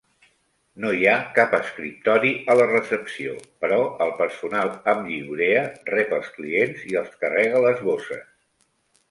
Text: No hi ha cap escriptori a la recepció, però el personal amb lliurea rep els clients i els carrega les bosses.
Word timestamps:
No 0.83 0.91
hi 0.99 1.03
ha 1.09 1.17
cap 1.33 1.51
escriptori 1.57 2.31
a 2.53 2.55
la 2.59 2.65
recepció, 2.71 3.35
però 3.65 3.77
el 4.07 4.15
personal 4.23 4.73
amb 4.95 5.07
lliurea 5.13 5.63
rep 5.93 6.17
els 6.23 6.33
clients 6.41 6.89
i 6.95 6.99
els 7.05 7.15
carrega 7.23 7.63
les 7.69 7.87
bosses. 7.93 8.27